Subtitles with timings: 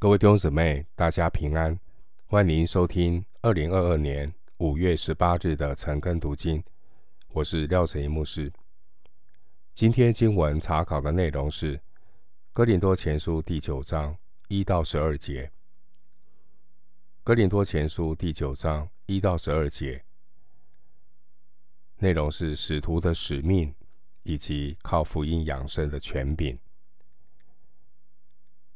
[0.00, 1.78] 各位弟兄姊妹，大家平安，
[2.24, 6.64] 欢迎收听二零二二年五月十八日的晨更读经。
[7.32, 8.50] 我是廖成一牧师。
[9.74, 11.76] 今天经文查考的内容是
[12.54, 14.16] 《哥林多前书》第九章
[14.48, 15.44] 一到十二节，
[17.22, 20.02] 《哥林多前书》第九章一到十二节
[21.98, 23.74] 内容是使徒的使命
[24.22, 26.58] 以及靠福音养生的权柄。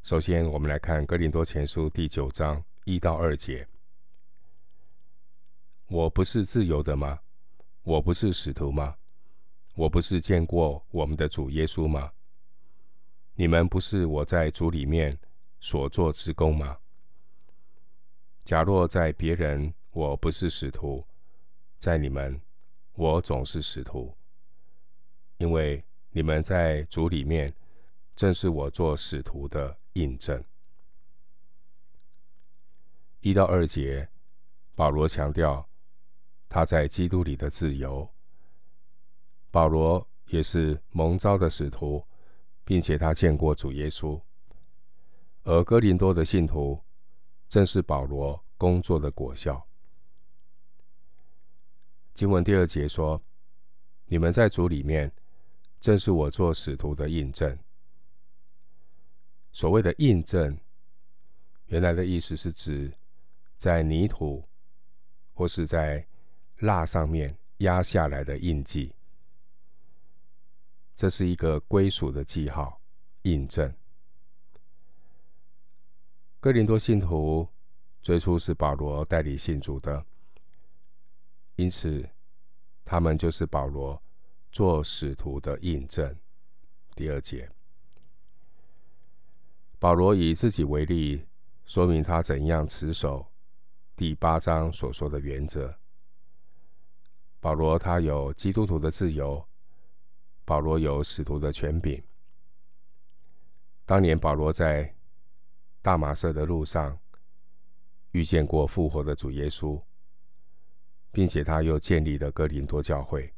[0.04, 3.66] 首先，我们来看《哥林多前书》第九章一到二节
[5.88, 7.18] ：“我不是自由的吗？
[7.84, 8.96] 我不是使徒吗？
[9.74, 12.12] 我不是见过我们的主耶稣吗？
[13.34, 15.18] 你们不是我在主里面
[15.58, 16.76] 所做之工吗？
[18.44, 21.02] 假若在别人我不是使徒，
[21.78, 22.38] 在你们
[22.92, 24.14] 我总是使徒，
[25.38, 27.50] 因为你们在主里面
[28.14, 30.42] 正是我做使徒的。”印证
[33.20, 34.08] 一到二节，
[34.74, 35.68] 保罗强调
[36.48, 38.08] 他在基督里的自由。
[39.50, 42.04] 保罗也是蒙召的使徒，
[42.64, 44.20] 并且他见过主耶稣。
[45.44, 46.82] 而哥林多的信徒
[47.48, 49.66] 正是保罗工作的果效。
[52.12, 53.22] 经文第二节说
[54.06, 55.12] ：“你们在主里面，
[55.80, 57.56] 正是我做使徒的印证。”
[59.54, 60.58] 所谓的印证，
[61.66, 62.92] 原来的意思是指
[63.56, 64.44] 在泥土
[65.32, 66.04] 或是在
[66.58, 68.92] 蜡上面压下来的印记，
[70.92, 72.80] 这是一个归属的记号，
[73.22, 73.72] 印证。
[76.40, 77.48] 哥林多信徒
[78.02, 80.04] 最初是保罗代理信主的，
[81.54, 82.04] 因此
[82.84, 84.02] 他们就是保罗
[84.50, 86.12] 做使徒的印证。
[86.96, 87.48] 第二节。
[89.84, 91.26] 保罗以自己为例，
[91.66, 93.30] 说明他怎样持守
[93.94, 95.76] 第八章所说的原则。
[97.38, 99.46] 保罗他有基督徒的自由，
[100.42, 102.02] 保罗有使徒的权柄。
[103.84, 104.90] 当年保罗在
[105.82, 106.98] 大马色的路上
[108.12, 109.78] 遇见过复活的主耶稣，
[111.12, 113.30] 并且他又建立了哥林多教会。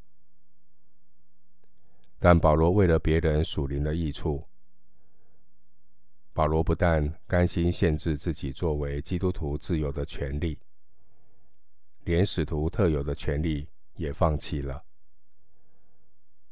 [2.20, 4.47] 但保罗为了别人属灵的益处。
[6.36, 10.58] 保罗不但甘心限制自己作为基督徒自由的权利，
[12.04, 14.84] 连使徒特有的权利也放弃了。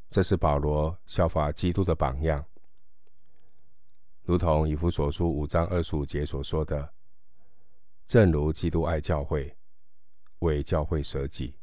[0.09, 2.43] 这是保罗效法基督的榜样，
[4.23, 6.95] 如同以弗所书五章二十五节所说的
[8.09, 9.55] ：“正如基督爱教会，
[10.39, 11.59] 为教会舍己。”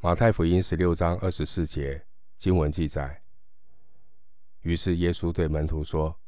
[0.00, 2.06] 马太福音十六章二十四节
[2.38, 3.25] 经文记载。
[4.66, 6.18] 于是耶稣对门徒说：“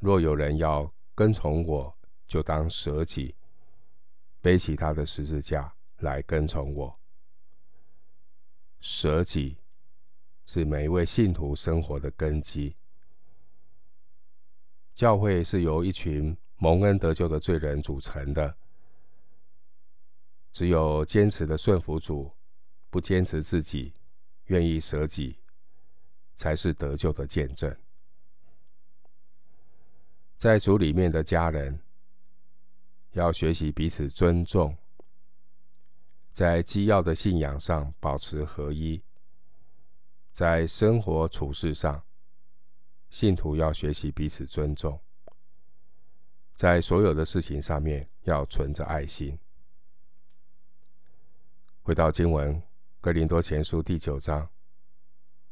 [0.00, 1.98] 若有人要跟从我，
[2.28, 3.34] 就当舍己，
[4.42, 7.00] 背起他的十字架来跟从我。
[8.80, 9.56] 舍己
[10.44, 12.76] 是每一位信徒生活的根基。
[14.92, 18.54] 教会是由一群蒙恩得救的罪人组成的。
[20.52, 22.30] 只有坚持的顺服主，
[22.90, 23.94] 不坚持自己，
[24.48, 25.38] 愿意舍己。”
[26.34, 27.74] 才是得救的见证。
[30.36, 31.78] 在主里面的家人，
[33.12, 34.76] 要学习彼此尊重，
[36.32, 39.00] 在基要的信仰上保持合一，
[40.32, 42.02] 在生活处事上，
[43.08, 44.98] 信徒要学习彼此尊重，
[46.56, 49.38] 在所有的事情上面要存着爱心。
[51.82, 52.54] 回到经文，
[53.00, 54.48] 《哥林多前书》第九章。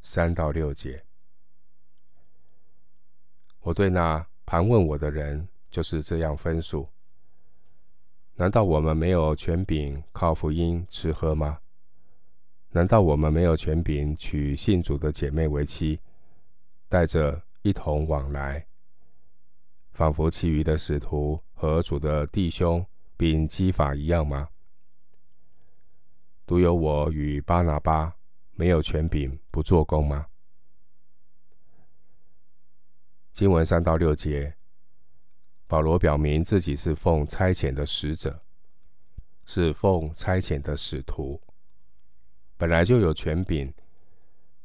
[0.03, 1.05] 三到六节，
[3.61, 6.88] 我对那盘问我的人就是这样分数。
[8.34, 11.60] 难道我们没有权柄靠福音吃喝吗？
[12.71, 16.00] 难道我们没有权柄娶信主的姐妹为妻，
[16.89, 18.66] 带着一同往来，
[19.92, 22.84] 仿佛其余的使徒和主的弟兄
[23.16, 24.48] 并基法一样吗？
[26.47, 28.16] 独有我与巴拿巴。
[28.60, 30.27] 没有权柄不做工吗？
[33.33, 34.54] 经文三到六节，
[35.66, 38.39] 保罗表明自己是奉差遣的使者，
[39.47, 41.41] 是奉差遣的使徒，
[42.59, 43.72] 本来就有权柄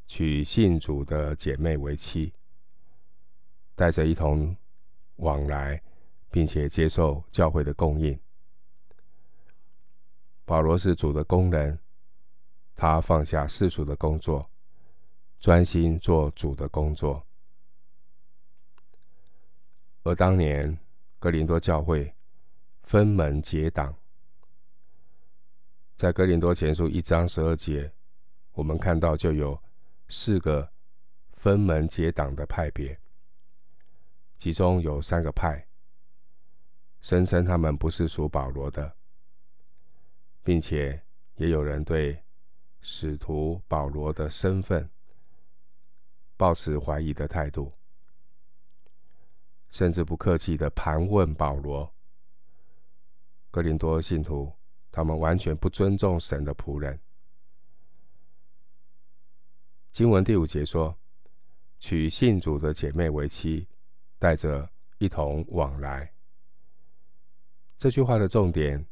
[0.07, 2.33] 娶信主的姐妹为妻，
[3.75, 4.53] 带着一同
[5.15, 5.81] 往来，
[6.29, 8.19] 并且接受教会的供应。
[10.43, 11.79] 保罗是主的工人。
[12.75, 14.49] 他放下世俗的工作，
[15.39, 17.25] 专心做主的工作。
[20.03, 20.77] 而当年
[21.17, 22.13] 哥林多教会
[22.81, 23.95] 分门结党，
[25.95, 27.91] 在哥林多前书一章十二节，
[28.51, 29.59] 我们看到就有
[30.09, 30.69] 四个
[31.31, 32.99] 分门结党的派别，
[34.37, 35.65] 其中有三个派
[37.01, 38.95] 声称他们不是属保罗的，
[40.43, 41.01] 并且
[41.37, 42.21] 也有人对
[42.87, 44.87] 使徒保罗的身份
[46.37, 47.73] 抱持怀疑的态度。
[49.71, 51.91] 甚至不客气地盘问保罗。
[53.49, 54.53] 哥林多信徒，
[54.91, 56.97] 他们完全不尊重神的仆人。
[59.91, 60.95] 经文第五节说
[61.79, 63.67] ：“娶信主的姐妹为妻，
[64.19, 66.13] 带着一同往来。”
[67.79, 68.85] 这句话的重点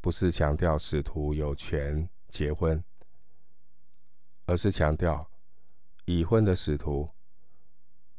[0.00, 2.82] 不是强调使徒有权结婚，
[4.52, 5.30] 而是强调
[6.04, 7.08] 已婚的使徒。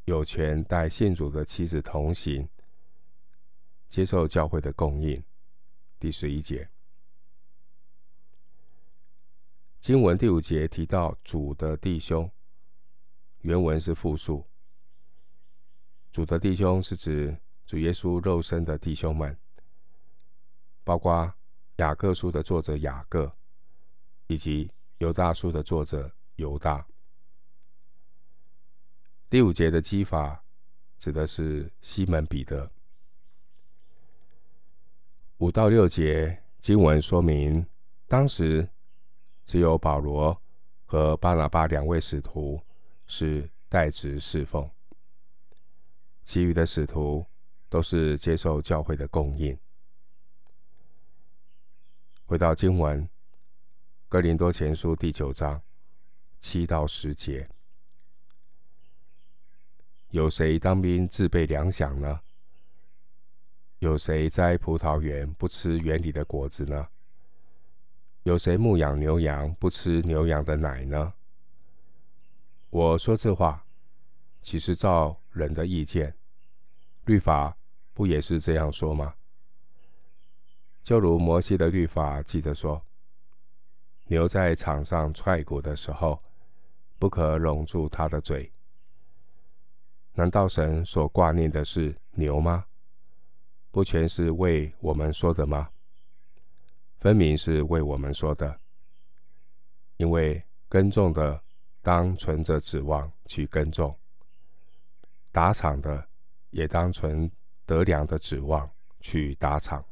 [0.06, 2.50] 有权带信主的妻子同行，
[3.88, 5.24] 接受教会的供应。
[6.00, 6.68] 第十一节，
[9.80, 12.30] 经文第五节提到主的弟兄，
[13.42, 14.44] 原文是复数。
[16.12, 19.38] 主的弟兄是指主耶稣肉身的弟兄们，
[20.84, 21.32] 包括
[21.78, 23.32] 雅各书的作者雅各，
[24.28, 26.86] 以及犹大书的作者犹大。
[29.30, 30.44] 第五节的基法
[30.98, 32.72] 指的是西门彼得。
[35.38, 37.66] 五到六节经文说明，
[38.08, 38.70] 当时
[39.46, 40.42] 只有保罗
[40.86, 42.62] 和巴拿巴两位使徒
[43.08, 44.70] 是代职侍奉，
[46.24, 47.26] 其余的使徒
[47.68, 49.58] 都是接受教会的供应。
[52.26, 53.10] 回到经文，
[54.08, 55.62] 哥林多前书第九章
[56.44, 57.50] 七到十节。
[60.10, 62.20] 有谁当兵自备粮饷呢？
[63.80, 66.90] 有谁摘葡萄园不吃园里的果子呢？
[68.24, 71.14] 有谁牧养牛羊不吃牛羊的奶呢？
[72.70, 73.66] 我说这话，
[74.42, 76.14] 岂是照人的意见？
[77.06, 77.58] 律法
[77.94, 79.16] 不也是这样说吗？
[80.84, 82.86] 就如摩西的律法记着说：
[84.08, 86.22] 牛在场上踹鼓的时候，
[87.04, 88.50] 不可拢住他的嘴。
[90.14, 92.66] 难道神所挂念的是牛吗？
[93.72, 95.70] 不全是为我们说的吗？
[97.00, 98.58] 分明是为我们说的。
[99.98, 101.44] 因为耕种的
[101.82, 103.94] 当存着指望去耕种，
[105.30, 106.08] 打场的
[106.52, 107.30] 也当存
[107.66, 108.72] 得粮的指望
[109.02, 109.84] 去打场。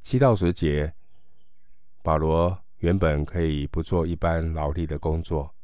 [0.00, 0.94] 七到十节，
[2.02, 5.54] 保罗原本可以不做一般劳力的工作。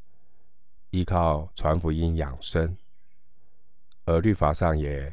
[0.91, 2.77] 依靠传福音养生，
[4.05, 5.13] 而律法上也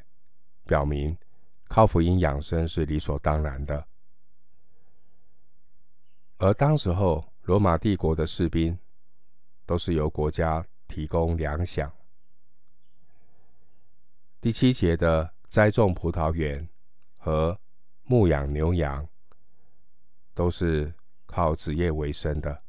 [0.67, 1.17] 表明，
[1.67, 3.87] 靠福音养生是理所当然的。
[6.37, 8.77] 而当时候，罗马帝国的士兵
[9.65, 11.91] 都是由国家提供粮饷。
[14.39, 16.69] 第七节的栽种葡萄园
[17.17, 17.59] 和
[18.03, 19.05] 牧养牛羊，
[20.35, 20.93] 都是
[21.25, 22.63] 靠职业为生的。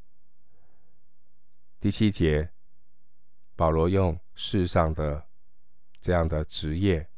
[1.81, 2.51] 第七节。
[3.59, 5.27] 保罗用世上的
[5.99, 7.09] 这样的职业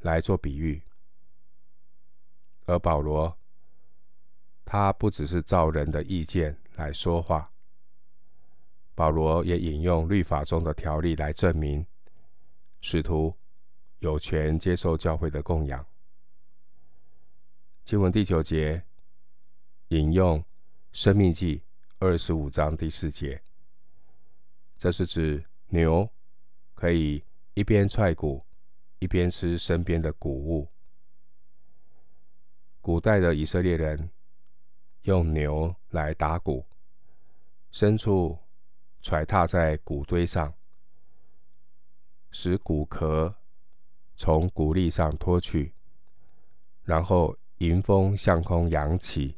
[0.00, 0.82] 来做比喻，
[2.64, 3.38] 而保罗
[4.64, 7.52] 他不只是照人的意见来说话，
[8.94, 11.86] 保罗也引用律法中的条例来证明
[12.80, 13.36] 使徒
[13.98, 15.84] 有权接受教会的供养。
[17.84, 18.82] 经文第九节
[19.88, 20.44] 引用
[20.92, 21.62] 生命记
[21.98, 23.42] 二十五章第四节。
[24.76, 26.06] 这是指牛
[26.74, 28.44] 可以一边踹鼓，
[28.98, 30.70] 一边吃身边的谷物。
[32.82, 34.10] 古代的以色列人
[35.02, 36.66] 用牛来打鼓，
[37.72, 38.38] 牲畜
[39.00, 40.52] 踹踏在谷堆上，
[42.30, 43.34] 使谷壳
[44.16, 45.72] 从谷粒上脱去，
[46.82, 49.37] 然后迎风向空扬起，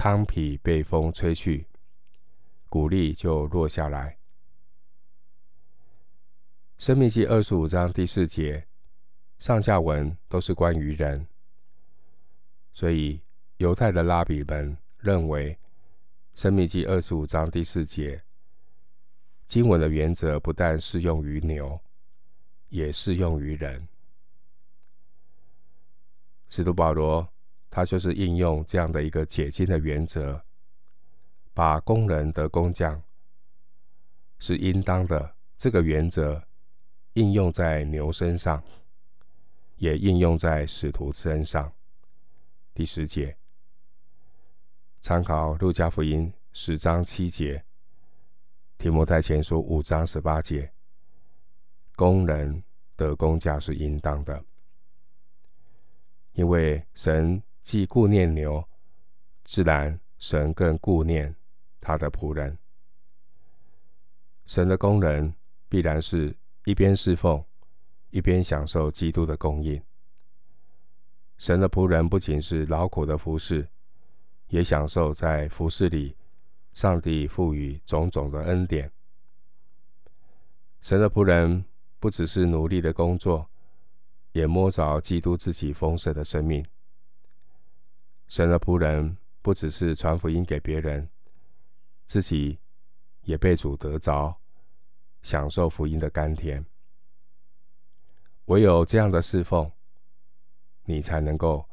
[0.00, 1.66] 糠皮被风吹去，
[2.70, 4.16] 谷粒就落下来。
[6.78, 8.66] 申命记二十五章第四节，
[9.36, 11.26] 上下文都是关于人，
[12.72, 13.20] 所以
[13.58, 15.58] 犹太的拉比们认为，
[16.34, 18.22] 申命记二十五章第四节
[19.44, 21.78] 经文的原则不但适用于牛，
[22.70, 23.86] 也适用于人。
[26.48, 27.30] 使徒保罗
[27.70, 30.44] 他就是应用这样的一个解经的原则，
[31.54, 33.02] 把工人的工匠
[34.38, 36.42] 是应当的这个原则。
[37.14, 38.62] 应用在牛身上，
[39.78, 41.70] 也应用在使徒身上。
[42.72, 43.36] 第十节，
[45.00, 47.64] 参考路加福音十章七节，
[48.78, 50.72] 提摩太前书五章十八节，
[51.96, 52.62] 工人
[52.96, 54.44] 的工价是应当的，
[56.34, 58.66] 因为神既顾念牛，
[59.44, 61.34] 自然神更顾念
[61.80, 62.58] 他的仆人。
[64.46, 65.34] 神的工人
[65.68, 67.44] 必然是一边侍奉，
[68.10, 69.80] 一边享受基督的供应。
[71.38, 73.68] 神的仆人不仅是劳苦的服侍，
[74.48, 76.16] 也享受在服侍里
[76.72, 78.90] 上帝赋予种种的恩典。
[80.80, 81.64] 神的仆人
[81.98, 83.48] 不只是努力的工作，
[84.32, 86.64] 也摸着基督自己丰盛的生命。
[88.30, 91.06] 神的仆人不只是传福音给别人，
[92.06, 92.58] 自己
[93.24, 94.34] 也被主得着，
[95.20, 96.64] 享受福音的甘甜。
[98.46, 99.70] 唯有这样的侍奉。
[100.84, 101.64] 你才能够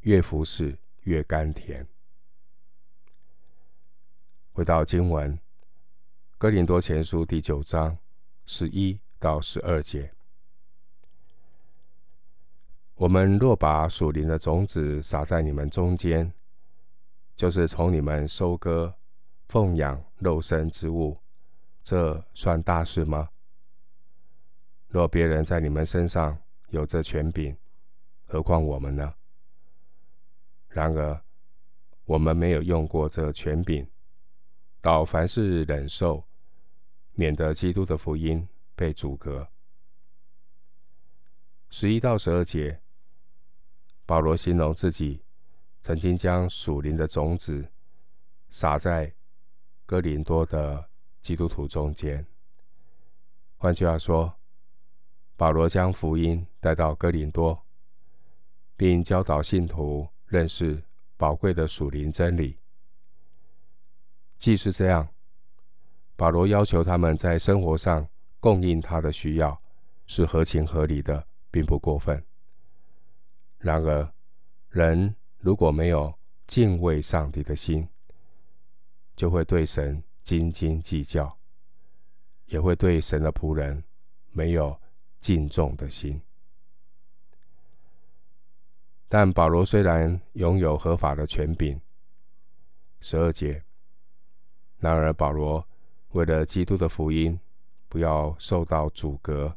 [0.00, 1.84] 越服侍越甘甜。
[4.52, 5.36] 回到经文，
[6.38, 7.98] 《哥林多前书》第九章
[8.46, 10.12] 十一到十二节：
[13.00, 16.30] 我们若把属灵的种子撒在你们中间，
[17.34, 18.94] 就是从你们收割
[19.48, 21.16] 奉养肉身之物，
[21.82, 23.30] 这算大事吗？
[24.88, 26.36] 若别人在你们身上
[26.68, 27.56] 有这权柄，
[28.26, 29.14] 何况我们呢？
[30.68, 31.18] 然而，
[32.04, 33.88] 我们没有用过这权柄，
[34.82, 36.22] 倒凡事忍受，
[37.14, 39.48] 免得基督的福音被阻隔。
[41.70, 42.78] 十一到十二节，
[44.10, 45.22] 保罗形容自己
[45.82, 47.64] 曾经将属灵的种子
[48.48, 49.14] 撒在
[49.86, 50.84] 哥林多的
[51.20, 52.26] 基督徒中间。
[53.56, 54.34] 换句话说，
[55.36, 57.64] 保罗将福音带到哥林多。
[58.76, 60.82] 并教导信徒认识
[61.16, 62.58] 宝贵的属灵真理。
[64.36, 65.08] 既是这样，
[66.16, 68.08] 保罗要求他们在生活上
[68.40, 69.62] 供应他的需要，
[70.04, 72.20] 是合情合理的，并不过分。
[73.60, 74.12] 然而，
[74.70, 76.12] 人如果没有
[76.46, 77.86] 敬畏上帝的心，
[79.14, 81.38] 就会对神斤斤计较，
[82.46, 83.84] 也会对神的仆人
[84.32, 84.80] 没有
[85.20, 86.20] 敬重的心。
[89.08, 91.78] 但保罗虽然拥有合法的权柄，
[93.00, 93.62] 十二节，
[94.78, 95.68] 然而保罗
[96.12, 97.38] 为了基督的福音
[97.88, 99.54] 不要受到阻隔，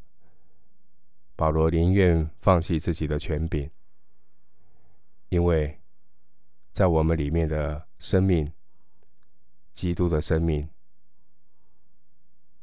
[1.36, 3.70] 保罗宁愿放弃自己的权柄，
[5.34, 5.80] 因为
[6.70, 8.52] 在我们里面的生命，
[9.72, 10.70] 基督的生命，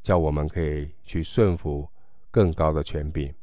[0.02, 1.86] 叫我们可以去顺服
[2.30, 3.34] 更高的权柄，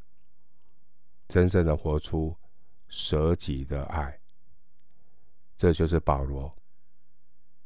[1.27, 2.35] 真正的活出。
[2.87, 4.19] 舍己的爱，
[5.55, 6.51] 这就是保罗。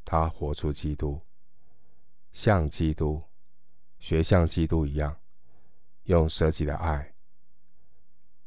[0.03, 1.21] 他活出基督，
[2.33, 3.23] 像基督，
[3.99, 5.17] 学像基督一样，
[6.03, 7.15] 用舍己的爱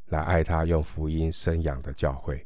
[0.09, 2.46] 来爱他用福音生养的教会。